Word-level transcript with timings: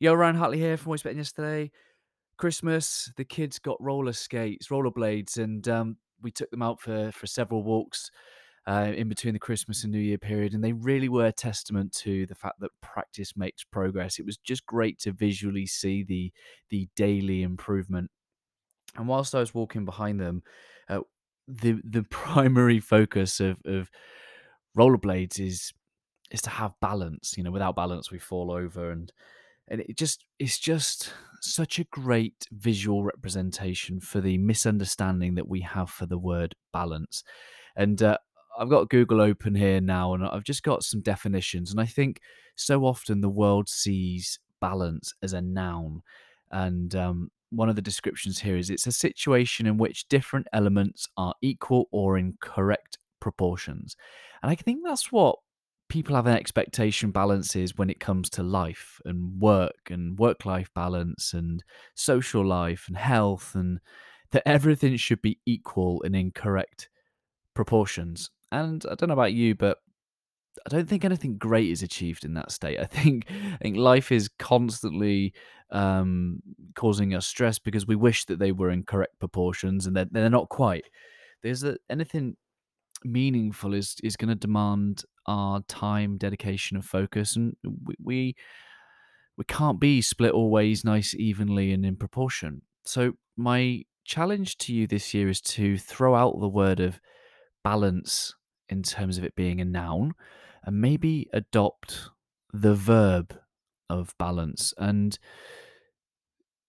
Yo, 0.00 0.14
Ryan 0.14 0.36
Hartley 0.36 0.58
here 0.58 0.76
from 0.76 0.90
Always 0.90 1.02
Betting 1.02 1.18
Yesterday. 1.18 1.72
Christmas, 2.36 3.12
the 3.16 3.24
kids 3.24 3.58
got 3.58 3.82
roller 3.82 4.12
skates, 4.12 4.70
roller 4.70 4.92
blades, 4.92 5.38
and 5.38 5.66
um, 5.66 5.96
we 6.22 6.30
took 6.30 6.48
them 6.52 6.62
out 6.62 6.80
for 6.80 7.10
for 7.10 7.26
several 7.26 7.64
walks 7.64 8.08
uh, 8.68 8.92
in 8.94 9.08
between 9.08 9.32
the 9.32 9.40
Christmas 9.40 9.82
and 9.82 9.92
New 9.92 9.98
Year 9.98 10.16
period, 10.16 10.54
and 10.54 10.62
they 10.62 10.72
really 10.72 11.08
were 11.08 11.26
a 11.26 11.32
testament 11.32 11.92
to 11.94 12.26
the 12.26 12.36
fact 12.36 12.60
that 12.60 12.70
practice 12.80 13.36
makes 13.36 13.64
progress. 13.64 14.20
It 14.20 14.24
was 14.24 14.36
just 14.36 14.64
great 14.66 15.00
to 15.00 15.10
visually 15.10 15.66
see 15.66 16.04
the 16.04 16.32
the 16.70 16.88
daily 16.94 17.42
improvement. 17.42 18.08
And 18.96 19.08
whilst 19.08 19.34
I 19.34 19.40
was 19.40 19.52
walking 19.52 19.84
behind 19.84 20.20
them, 20.20 20.44
uh, 20.88 21.00
the 21.48 21.80
the 21.82 22.02
primary 22.08 22.78
focus 22.78 23.40
of 23.40 23.58
of 23.64 23.90
rollerblades 24.78 25.40
is 25.40 25.72
is 26.30 26.42
to 26.42 26.50
have 26.50 26.78
balance. 26.80 27.34
You 27.36 27.42
know, 27.42 27.50
without 27.50 27.74
balance, 27.74 28.12
we 28.12 28.20
fall 28.20 28.52
over 28.52 28.92
and 28.92 29.12
and 29.70 29.80
it 29.80 29.96
just 29.96 30.24
it's 30.38 30.58
just 30.58 31.12
such 31.40 31.78
a 31.78 31.84
great 31.84 32.46
visual 32.52 33.04
representation 33.04 34.00
for 34.00 34.20
the 34.20 34.38
misunderstanding 34.38 35.34
that 35.36 35.48
we 35.48 35.60
have 35.60 35.88
for 35.88 36.06
the 36.06 36.18
word 36.18 36.54
balance. 36.72 37.22
And 37.76 38.02
uh, 38.02 38.18
i've 38.58 38.68
got 38.68 38.88
google 38.88 39.20
open 39.20 39.54
here 39.54 39.80
now 39.80 40.14
and 40.14 40.26
i've 40.26 40.42
just 40.42 40.64
got 40.64 40.82
some 40.82 41.00
definitions 41.00 41.70
and 41.70 41.80
i 41.80 41.86
think 41.86 42.20
so 42.56 42.84
often 42.84 43.20
the 43.20 43.28
world 43.28 43.68
sees 43.68 44.40
balance 44.60 45.14
as 45.22 45.32
a 45.32 45.40
noun 45.40 46.02
and 46.50 46.96
um, 46.96 47.30
one 47.50 47.68
of 47.68 47.76
the 47.76 47.82
descriptions 47.82 48.38
here 48.38 48.56
is 48.56 48.70
it's 48.70 48.86
a 48.86 48.92
situation 48.92 49.66
in 49.66 49.78
which 49.78 50.08
different 50.08 50.46
elements 50.52 51.08
are 51.16 51.34
equal 51.40 51.88
or 51.90 52.18
in 52.18 52.34
correct 52.40 52.98
proportions. 53.20 53.96
And 54.42 54.50
i 54.50 54.54
think 54.54 54.80
that's 54.84 55.10
what 55.10 55.36
people 55.88 56.14
have 56.14 56.26
an 56.26 56.36
expectation 56.36 57.10
balances 57.10 57.76
when 57.76 57.90
it 57.90 58.00
comes 58.00 58.28
to 58.30 58.42
life 58.42 59.00
and 59.04 59.40
work 59.40 59.90
and 59.90 60.18
work 60.18 60.44
life 60.44 60.70
balance 60.74 61.32
and 61.32 61.64
social 61.94 62.44
life 62.44 62.84
and 62.88 62.96
health 62.96 63.54
and 63.54 63.80
that 64.30 64.46
everything 64.46 64.96
should 64.96 65.22
be 65.22 65.38
equal 65.46 66.02
and 66.02 66.14
in 66.14 66.30
correct 66.30 66.88
proportions. 67.54 68.30
And 68.52 68.84
I 68.90 68.94
don't 68.94 69.08
know 69.08 69.14
about 69.14 69.32
you, 69.32 69.54
but 69.54 69.78
I 70.66 70.68
don't 70.70 70.88
think 70.88 71.04
anything 71.04 71.38
great 71.38 71.70
is 71.70 71.82
achieved 71.82 72.24
in 72.24 72.34
that 72.34 72.52
state. 72.52 72.78
I 72.80 72.84
think 72.84 73.26
I 73.30 73.56
think 73.56 73.76
life 73.76 74.12
is 74.12 74.28
constantly 74.38 75.32
um, 75.70 76.40
causing 76.74 77.14
us 77.14 77.26
stress 77.26 77.58
because 77.58 77.86
we 77.86 77.96
wish 77.96 78.26
that 78.26 78.38
they 78.38 78.52
were 78.52 78.70
in 78.70 78.82
correct 78.82 79.18
proportions 79.18 79.86
and 79.86 79.96
they're, 79.96 80.08
they're 80.10 80.30
not 80.30 80.48
quite. 80.48 80.84
There's 81.42 81.64
anything 81.88 82.36
meaningful 83.04 83.74
is 83.74 83.96
is 84.02 84.16
going 84.16 84.28
to 84.28 84.34
demand 84.34 85.04
our 85.26 85.60
time, 85.62 86.16
dedication, 86.16 86.76
and 86.76 86.84
focus, 86.84 87.36
and 87.36 87.56
we, 87.62 87.94
we 88.02 88.36
we 89.36 89.44
can't 89.44 89.80
be 89.80 90.02
split 90.02 90.32
always 90.32 90.84
nice, 90.84 91.14
evenly, 91.14 91.72
and 91.72 91.84
in 91.86 91.96
proportion. 91.96 92.62
So 92.84 93.12
my 93.36 93.84
challenge 94.04 94.56
to 94.58 94.74
you 94.74 94.86
this 94.86 95.12
year 95.14 95.28
is 95.28 95.40
to 95.42 95.78
throw 95.78 96.14
out 96.14 96.40
the 96.40 96.48
word 96.48 96.80
of 96.80 97.00
balance 97.62 98.34
in 98.68 98.82
terms 98.82 99.18
of 99.18 99.24
it 99.24 99.34
being 99.36 99.60
a 99.60 99.64
noun, 99.64 100.14
and 100.64 100.80
maybe 100.80 101.28
adopt 101.32 102.10
the 102.52 102.74
verb 102.74 103.38
of 103.90 104.14
balance. 104.18 104.74
And 104.78 105.18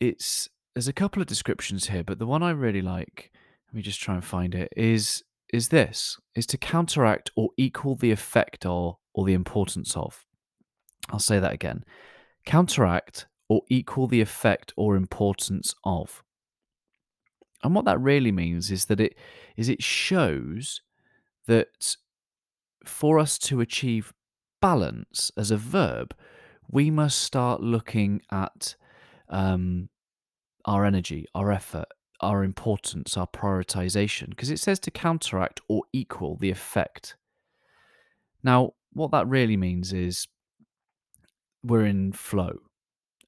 it's 0.00 0.48
there's 0.74 0.88
a 0.88 0.92
couple 0.92 1.20
of 1.20 1.28
descriptions 1.28 1.88
here, 1.88 2.04
but 2.04 2.18
the 2.18 2.26
one 2.26 2.42
I 2.42 2.50
really 2.50 2.82
like, 2.82 3.30
let 3.68 3.74
me 3.74 3.82
just 3.82 4.00
try 4.00 4.14
and 4.14 4.24
find 4.24 4.54
it, 4.54 4.72
is 4.76 5.22
is 5.52 5.68
this 5.68 6.18
is 6.34 6.46
to 6.46 6.58
counteract 6.58 7.30
or 7.36 7.50
equal 7.56 7.94
the 7.94 8.10
effect 8.10 8.64
or 8.66 8.98
or 9.14 9.26
the 9.26 9.34
importance 9.34 9.96
of. 9.96 10.24
I'll 11.10 11.18
say 11.18 11.38
that 11.38 11.52
again. 11.52 11.84
Counteract 12.46 13.26
or 13.48 13.62
equal 13.68 14.06
the 14.06 14.22
effect 14.22 14.72
or 14.76 14.96
importance 14.96 15.74
of. 15.84 16.22
And 17.62 17.74
what 17.74 17.84
that 17.84 18.00
really 18.00 18.32
means 18.32 18.70
is 18.70 18.86
that 18.86 19.00
it 19.00 19.14
is 19.56 19.68
it 19.68 19.82
shows 19.82 20.80
that 21.46 21.96
for 22.84 23.18
us 23.18 23.38
to 23.38 23.60
achieve 23.60 24.12
balance 24.60 25.30
as 25.36 25.50
a 25.50 25.56
verb, 25.56 26.14
we 26.70 26.90
must 26.90 27.18
start 27.18 27.60
looking 27.60 28.22
at 28.30 28.74
um, 29.28 29.88
our 30.64 30.84
energy, 30.84 31.26
our 31.34 31.52
effort, 31.52 31.88
our 32.22 32.44
importance, 32.44 33.16
our 33.16 33.26
prioritization, 33.26 34.30
because 34.30 34.50
it 34.50 34.58
says 34.58 34.78
to 34.80 34.90
counteract 34.90 35.60
or 35.68 35.82
equal 35.92 36.36
the 36.36 36.50
effect. 36.50 37.16
Now, 38.42 38.72
what 38.92 39.10
that 39.12 39.28
really 39.28 39.56
means 39.56 39.92
is 39.92 40.26
we're 41.62 41.86
in 41.86 42.12
flow 42.12 42.58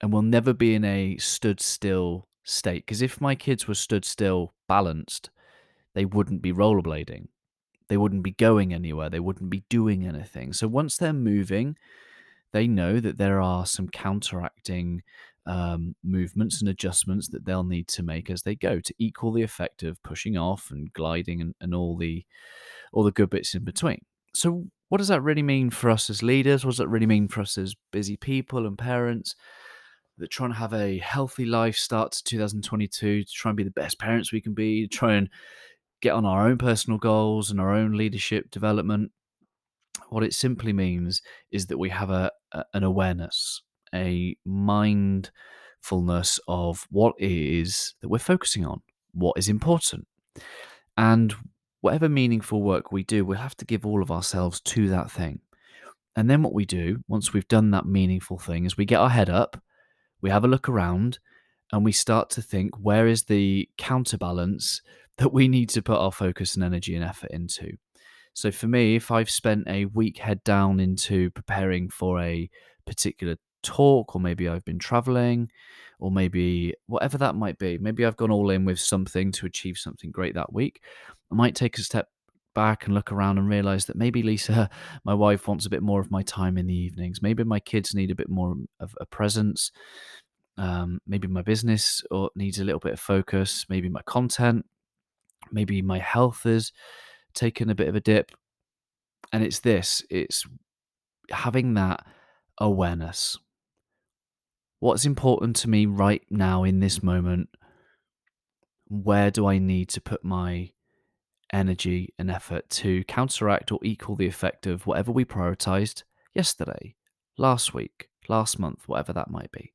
and 0.00 0.12
we'll 0.12 0.22
never 0.22 0.52
be 0.52 0.74
in 0.74 0.84
a 0.84 1.16
stood 1.18 1.60
still 1.60 2.28
state. 2.42 2.84
Because 2.86 3.02
if 3.02 3.20
my 3.20 3.34
kids 3.34 3.66
were 3.66 3.74
stood 3.74 4.04
still, 4.04 4.54
balanced, 4.68 5.30
they 5.94 6.04
wouldn't 6.04 6.42
be 6.42 6.52
rollerblading. 6.52 7.28
They 7.88 7.96
wouldn't 7.96 8.22
be 8.22 8.32
going 8.32 8.72
anywhere. 8.72 9.10
They 9.10 9.20
wouldn't 9.20 9.50
be 9.50 9.64
doing 9.68 10.06
anything. 10.06 10.52
So 10.52 10.68
once 10.68 10.96
they're 10.96 11.12
moving, 11.12 11.76
they 12.52 12.66
know 12.66 13.00
that 13.00 13.18
there 13.18 13.40
are 13.40 13.66
some 13.66 13.88
counteracting 13.88 15.02
um, 15.46 15.94
movements 16.02 16.60
and 16.60 16.68
adjustments 16.68 17.28
that 17.28 17.44
they'll 17.44 17.64
need 17.64 17.88
to 17.88 18.02
make 18.02 18.30
as 18.30 18.42
they 18.42 18.54
go 18.54 18.80
to 18.80 18.94
equal 18.98 19.32
the 19.32 19.42
effect 19.42 19.82
of 19.82 20.02
pushing 20.02 20.36
off 20.36 20.70
and 20.70 20.92
gliding 20.92 21.40
and, 21.40 21.54
and 21.60 21.74
all 21.74 21.96
the 21.96 22.24
all 22.92 23.02
the 23.02 23.12
good 23.12 23.30
bits 23.30 23.54
in 23.54 23.64
between. 23.64 24.00
So 24.34 24.66
what 24.88 24.98
does 24.98 25.08
that 25.08 25.22
really 25.22 25.42
mean 25.42 25.70
for 25.70 25.90
us 25.90 26.08
as 26.08 26.22
leaders? 26.22 26.64
What 26.64 26.72
does 26.72 26.78
that 26.78 26.88
really 26.88 27.06
mean 27.06 27.28
for 27.28 27.40
us 27.40 27.58
as 27.58 27.74
busy 27.90 28.16
people 28.16 28.66
and 28.66 28.78
parents 28.78 29.34
that 30.18 30.30
trying 30.30 30.50
to 30.50 30.56
have 30.56 30.72
a 30.72 30.98
healthy 30.98 31.44
life 31.44 31.76
start 31.76 32.12
to 32.12 32.24
2022 32.24 33.24
to 33.24 33.32
try 33.32 33.50
and 33.50 33.56
be 33.56 33.64
the 33.64 33.70
best 33.70 33.98
parents 33.98 34.32
we 34.32 34.40
can 34.40 34.54
be, 34.54 34.86
try 34.86 35.14
and 35.14 35.28
get 36.00 36.12
on 36.12 36.24
our 36.24 36.46
own 36.46 36.58
personal 36.58 36.98
goals 36.98 37.50
and 37.50 37.60
our 37.60 37.74
own 37.74 37.96
leadership 37.96 38.50
development? 38.50 39.10
What 40.08 40.22
it 40.22 40.34
simply 40.34 40.72
means 40.72 41.22
is 41.50 41.66
that 41.66 41.78
we 41.78 41.90
have 41.90 42.10
a, 42.10 42.30
a 42.52 42.64
an 42.74 42.84
awareness 42.84 43.62
a 43.94 44.36
mindfulness 44.44 46.40
of 46.48 46.86
what 46.90 47.14
it 47.18 47.30
is 47.30 47.94
that 48.00 48.08
we're 48.08 48.18
focusing 48.18 48.66
on, 48.66 48.82
what 49.12 49.38
is 49.38 49.48
important. 49.48 50.06
And 50.96 51.34
whatever 51.80 52.08
meaningful 52.08 52.62
work 52.62 52.92
we 52.92 53.04
do, 53.04 53.24
we'll 53.24 53.38
have 53.38 53.56
to 53.56 53.64
give 53.64 53.84
all 53.84 54.02
of 54.02 54.10
ourselves 54.10 54.60
to 54.60 54.88
that 54.88 55.10
thing. 55.10 55.40
And 56.16 56.30
then 56.30 56.42
what 56.42 56.54
we 56.54 56.64
do, 56.64 57.00
once 57.08 57.32
we've 57.32 57.48
done 57.48 57.72
that 57.72 57.86
meaningful 57.86 58.38
thing, 58.38 58.64
is 58.64 58.76
we 58.76 58.84
get 58.84 59.00
our 59.00 59.10
head 59.10 59.28
up, 59.28 59.60
we 60.20 60.30
have 60.30 60.44
a 60.44 60.48
look 60.48 60.68
around, 60.68 61.18
and 61.72 61.84
we 61.84 61.92
start 61.92 62.30
to 62.30 62.42
think 62.42 62.78
where 62.78 63.06
is 63.06 63.24
the 63.24 63.68
counterbalance 63.76 64.80
that 65.18 65.32
we 65.32 65.46
need 65.48 65.68
to 65.70 65.82
put 65.82 65.98
our 65.98 66.12
focus 66.12 66.54
and 66.54 66.64
energy 66.64 66.94
and 66.94 67.04
effort 67.04 67.30
into. 67.30 67.76
So 68.32 68.50
for 68.50 68.66
me, 68.66 68.96
if 68.96 69.12
I've 69.12 69.30
spent 69.30 69.68
a 69.68 69.84
week 69.84 70.18
head 70.18 70.42
down 70.42 70.80
into 70.80 71.30
preparing 71.30 71.88
for 71.88 72.20
a 72.20 72.50
particular 72.84 73.36
talk, 73.64 74.14
or 74.14 74.20
maybe 74.20 74.48
I've 74.48 74.64
been 74.64 74.78
traveling, 74.78 75.50
or 75.98 76.10
maybe 76.10 76.74
whatever 76.86 77.18
that 77.18 77.34
might 77.34 77.58
be. 77.58 77.78
Maybe 77.78 78.04
I've 78.04 78.16
gone 78.16 78.30
all 78.30 78.50
in 78.50 78.64
with 78.64 78.78
something 78.78 79.32
to 79.32 79.46
achieve 79.46 79.78
something 79.78 80.10
great 80.10 80.34
that 80.34 80.52
week. 80.52 80.82
I 81.32 81.34
might 81.34 81.54
take 81.54 81.78
a 81.78 81.82
step 81.82 82.08
back 82.54 82.86
and 82.86 82.94
look 82.94 83.10
around 83.12 83.38
and 83.38 83.48
realize 83.48 83.86
that 83.86 83.96
maybe 83.96 84.22
Lisa, 84.22 84.70
my 85.04 85.14
wife, 85.14 85.46
wants 85.48 85.66
a 85.66 85.70
bit 85.70 85.82
more 85.82 86.00
of 86.00 86.10
my 86.10 86.22
time 86.22 86.56
in 86.56 86.66
the 86.66 86.76
evenings. 86.76 87.22
Maybe 87.22 87.44
my 87.44 87.60
kids 87.60 87.94
need 87.94 88.10
a 88.10 88.16
bit 88.16 88.28
more 88.28 88.54
of 88.80 88.94
a 89.00 89.06
presence. 89.06 89.72
Um, 90.56 91.00
maybe 91.06 91.26
my 91.26 91.42
business 91.42 92.02
or 92.10 92.30
needs 92.36 92.60
a 92.60 92.64
little 92.64 92.80
bit 92.80 92.92
of 92.92 93.00
focus. 93.00 93.66
Maybe 93.68 93.88
my 93.88 94.02
content. 94.06 94.66
Maybe 95.50 95.82
my 95.82 95.98
health 95.98 96.42
has 96.44 96.72
taken 97.34 97.70
a 97.70 97.74
bit 97.74 97.88
of 97.88 97.96
a 97.96 98.00
dip. 98.00 98.30
And 99.32 99.42
it's 99.42 99.60
this 99.60 100.04
it's 100.10 100.44
having 101.30 101.74
that 101.74 102.06
awareness 102.60 103.36
what's 104.84 105.06
important 105.06 105.56
to 105.56 105.70
me 105.70 105.86
right 105.86 106.22
now 106.28 106.62
in 106.62 106.78
this 106.78 107.02
moment? 107.02 107.48
Where 108.86 109.30
do 109.30 109.46
I 109.46 109.56
need 109.56 109.88
to 109.88 110.00
put 110.00 110.22
my 110.22 110.72
energy 111.54 112.12
and 112.18 112.30
effort 112.30 112.68
to 112.68 113.02
counteract 113.04 113.72
or 113.72 113.78
equal 113.82 114.14
the 114.14 114.26
effect 114.26 114.66
of 114.66 114.86
whatever 114.86 115.10
we 115.10 115.24
prioritized 115.24 116.02
yesterday, 116.34 116.96
last 117.38 117.72
week, 117.72 118.10
last 118.28 118.58
month, 118.58 118.86
whatever 118.86 119.14
that 119.14 119.30
might 119.30 119.50
be? 119.52 119.72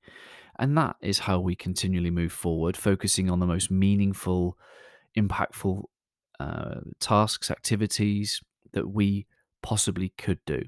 And 0.60 0.78
that 0.78 0.95
is 1.01 1.18
how 1.19 1.39
we 1.39 1.56
continually 1.56 2.12
move 2.12 2.31
forward, 2.31 2.78
focusing 2.78 3.31
on 3.31 3.39
the 3.39 3.48
most 3.48 3.72
meaningful, 3.72 4.60
impactful 5.18 5.86
uh, 6.39 6.81
tasks, 7.00 7.50
activities 7.50 8.42
that 8.74 8.92
we 8.92 9.25
possibly 9.63 10.13
could 10.19 10.38
do. 10.45 10.62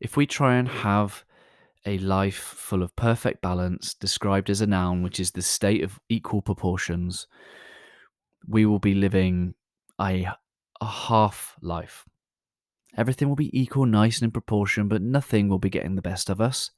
If 0.00 0.16
we 0.16 0.26
try 0.26 0.56
and 0.56 0.66
have 0.66 1.24
a 1.86 1.98
life 1.98 2.34
full 2.34 2.82
of 2.82 2.96
perfect 2.96 3.40
balance, 3.40 3.94
described 3.94 4.50
as 4.50 4.60
a 4.60 4.66
noun, 4.66 5.02
which 5.02 5.20
is 5.20 5.30
the 5.30 5.42
state 5.42 5.84
of 5.84 6.00
equal 6.08 6.42
proportions, 6.42 7.28
we 8.48 8.66
will 8.66 8.80
be 8.80 8.94
living 8.94 9.54
a, 10.00 10.28
a 10.80 10.86
half 10.86 11.54
life. 11.62 12.04
Everything 12.96 13.28
will 13.28 13.36
be 13.36 13.58
equal, 13.58 13.86
nice, 13.86 14.18
and 14.18 14.24
in 14.24 14.30
proportion, 14.30 14.88
but 14.88 15.00
nothing 15.02 15.48
will 15.48 15.58
be 15.58 15.70
getting 15.70 15.94
the 15.94 16.02
best 16.02 16.28
of 16.28 16.40
us. 16.40 16.70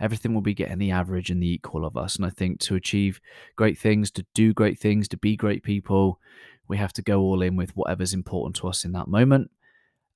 everything 0.00 0.32
will 0.34 0.40
be 0.40 0.54
getting 0.54 0.78
the 0.78 0.90
average 0.90 1.30
and 1.30 1.42
the 1.42 1.52
equal 1.52 1.84
of 1.84 1.96
us. 1.96 2.16
And 2.16 2.24
I 2.24 2.30
think 2.30 2.58
to 2.60 2.74
achieve 2.74 3.20
great 3.56 3.78
things, 3.78 4.10
to 4.12 4.24
do 4.34 4.52
great 4.52 4.78
things, 4.78 5.06
to 5.08 5.16
be 5.16 5.36
great 5.36 5.62
people, 5.62 6.18
we 6.66 6.78
have 6.78 6.92
to 6.94 7.02
go 7.02 7.20
all 7.20 7.42
in 7.42 7.54
with 7.54 7.76
whatever's 7.76 8.14
important 8.14 8.56
to 8.56 8.68
us 8.68 8.84
in 8.84 8.92
that 8.92 9.08
moment. 9.08 9.50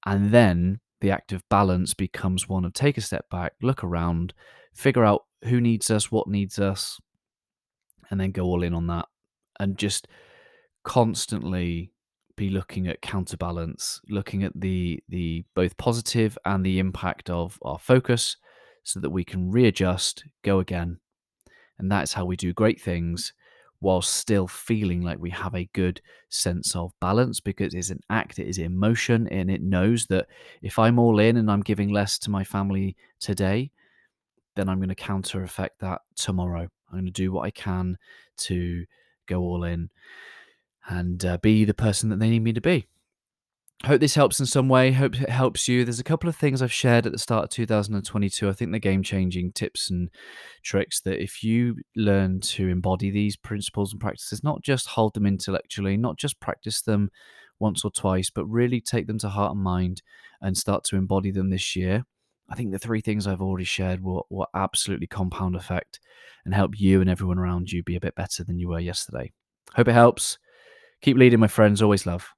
And 0.06 0.32
then 0.32 0.80
the 1.04 1.10
active 1.10 1.46
balance 1.50 1.92
becomes 1.92 2.48
one 2.48 2.64
of 2.64 2.72
take 2.72 2.96
a 2.96 3.02
step 3.02 3.28
back, 3.28 3.52
look 3.60 3.84
around, 3.84 4.32
figure 4.72 5.04
out 5.04 5.26
who 5.44 5.60
needs 5.60 5.90
us, 5.90 6.10
what 6.10 6.26
needs 6.26 6.58
us, 6.58 6.98
and 8.10 8.18
then 8.18 8.30
go 8.30 8.44
all 8.44 8.62
in 8.62 8.72
on 8.72 8.86
that. 8.86 9.04
And 9.60 9.76
just 9.76 10.08
constantly 10.82 11.92
be 12.36 12.48
looking 12.48 12.88
at 12.88 13.02
counterbalance, 13.02 14.00
looking 14.08 14.44
at 14.44 14.58
the 14.58 14.98
the 15.10 15.44
both 15.54 15.76
positive 15.76 16.38
and 16.46 16.64
the 16.64 16.78
impact 16.78 17.28
of 17.28 17.58
our 17.60 17.78
focus 17.78 18.38
so 18.82 18.98
that 18.98 19.10
we 19.10 19.24
can 19.24 19.50
readjust, 19.50 20.24
go 20.42 20.58
again. 20.58 21.00
And 21.78 21.92
that's 21.92 22.14
how 22.14 22.24
we 22.24 22.36
do 22.36 22.54
great 22.54 22.80
things 22.80 23.34
while 23.84 24.00
still 24.00 24.48
feeling 24.48 25.02
like 25.02 25.18
we 25.18 25.28
have 25.28 25.54
a 25.54 25.68
good 25.74 26.00
sense 26.30 26.74
of 26.74 26.90
balance 27.02 27.38
because 27.38 27.74
it's 27.74 27.90
an 27.90 28.00
act, 28.08 28.38
it 28.38 28.48
is 28.48 28.56
emotion, 28.56 29.28
and 29.28 29.50
it 29.50 29.60
knows 29.60 30.06
that 30.06 30.26
if 30.62 30.78
I'm 30.78 30.98
all 30.98 31.18
in 31.18 31.36
and 31.36 31.50
I'm 31.50 31.60
giving 31.60 31.90
less 31.90 32.18
to 32.20 32.30
my 32.30 32.44
family 32.44 32.96
today, 33.20 33.70
then 34.56 34.70
I'm 34.70 34.78
going 34.78 34.88
to 34.88 34.94
counter 34.94 35.42
effect 35.42 35.80
that 35.80 36.00
tomorrow. 36.16 36.62
I'm 36.62 36.94
going 36.94 37.04
to 37.04 37.10
do 37.10 37.30
what 37.30 37.44
I 37.44 37.50
can 37.50 37.98
to 38.38 38.86
go 39.26 39.42
all 39.42 39.64
in 39.64 39.90
and 40.88 41.22
uh, 41.22 41.36
be 41.36 41.66
the 41.66 41.74
person 41.74 42.08
that 42.08 42.18
they 42.18 42.30
need 42.30 42.42
me 42.42 42.54
to 42.54 42.62
be. 42.62 42.86
Hope 43.84 44.00
this 44.00 44.14
helps 44.14 44.40
in 44.40 44.46
some 44.46 44.70
way. 44.70 44.92
Hope 44.92 45.20
it 45.20 45.28
helps 45.28 45.68
you. 45.68 45.84
There's 45.84 46.00
a 46.00 46.04
couple 46.04 46.26
of 46.26 46.36
things 46.36 46.62
I've 46.62 46.72
shared 46.72 47.04
at 47.04 47.12
the 47.12 47.18
start 47.18 47.44
of 47.44 47.50
2022. 47.50 48.48
I 48.48 48.52
think 48.54 48.72
the 48.72 48.78
game 48.78 49.02
changing 49.02 49.52
tips 49.52 49.90
and 49.90 50.08
tricks 50.62 51.02
that 51.02 51.22
if 51.22 51.44
you 51.44 51.76
learn 51.94 52.40
to 52.40 52.68
embody 52.68 53.10
these 53.10 53.36
principles 53.36 53.92
and 53.92 54.00
practices, 54.00 54.42
not 54.42 54.62
just 54.62 54.86
hold 54.86 55.12
them 55.12 55.26
intellectually, 55.26 55.98
not 55.98 56.16
just 56.16 56.40
practice 56.40 56.80
them 56.80 57.10
once 57.58 57.84
or 57.84 57.90
twice, 57.90 58.30
but 58.30 58.46
really 58.46 58.80
take 58.80 59.06
them 59.06 59.18
to 59.18 59.28
heart 59.28 59.52
and 59.52 59.62
mind 59.62 60.00
and 60.40 60.56
start 60.56 60.84
to 60.84 60.96
embody 60.96 61.30
them 61.30 61.50
this 61.50 61.76
year. 61.76 62.06
I 62.48 62.54
think 62.54 62.72
the 62.72 62.78
three 62.78 63.02
things 63.02 63.26
I've 63.26 63.42
already 63.42 63.64
shared 63.64 64.02
will, 64.02 64.26
will 64.30 64.48
absolutely 64.54 65.08
compound 65.08 65.56
effect 65.56 66.00
and 66.46 66.54
help 66.54 66.80
you 66.80 67.02
and 67.02 67.10
everyone 67.10 67.38
around 67.38 67.70
you 67.70 67.82
be 67.82 67.96
a 67.96 68.00
bit 68.00 68.14
better 68.14 68.44
than 68.44 68.58
you 68.58 68.68
were 68.68 68.80
yesterday. 68.80 69.32
Hope 69.74 69.88
it 69.88 69.92
helps. 69.92 70.38
Keep 71.02 71.18
leading, 71.18 71.40
my 71.40 71.48
friends. 71.48 71.82
Always 71.82 72.06
love. 72.06 72.34